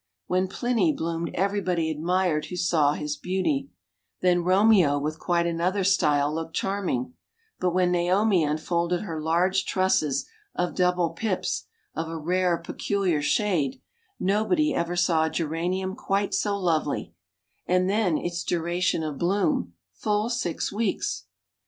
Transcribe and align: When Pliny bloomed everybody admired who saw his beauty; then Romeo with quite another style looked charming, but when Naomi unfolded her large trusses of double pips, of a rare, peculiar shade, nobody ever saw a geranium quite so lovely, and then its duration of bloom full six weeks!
When 0.25 0.47
Pliny 0.47 0.91
bloomed 0.93 1.29
everybody 1.35 1.91
admired 1.91 2.45
who 2.47 2.55
saw 2.55 2.93
his 2.93 3.17
beauty; 3.17 3.69
then 4.21 4.43
Romeo 4.43 4.97
with 4.97 5.19
quite 5.19 5.45
another 5.45 5.83
style 5.83 6.33
looked 6.33 6.55
charming, 6.55 7.13
but 7.59 7.69
when 7.71 7.91
Naomi 7.91 8.43
unfolded 8.43 9.01
her 9.01 9.21
large 9.21 9.63
trusses 9.63 10.27
of 10.55 10.73
double 10.73 11.11
pips, 11.11 11.65
of 11.93 12.09
a 12.09 12.17
rare, 12.17 12.57
peculiar 12.57 13.21
shade, 13.21 13.79
nobody 14.19 14.73
ever 14.73 14.95
saw 14.95 15.25
a 15.25 15.29
geranium 15.29 15.95
quite 15.95 16.33
so 16.33 16.57
lovely, 16.57 17.13
and 17.67 17.87
then 17.87 18.17
its 18.17 18.43
duration 18.43 19.03
of 19.03 19.19
bloom 19.19 19.73
full 19.93 20.31
six 20.31 20.71
weeks! 20.73 21.25